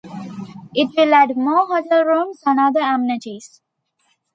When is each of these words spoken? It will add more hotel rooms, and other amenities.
It 0.73 0.89
will 0.97 1.13
add 1.13 1.37
more 1.37 1.67
hotel 1.67 2.03
rooms, 2.03 2.41
and 2.43 2.59
other 2.59 2.79
amenities. 2.79 3.61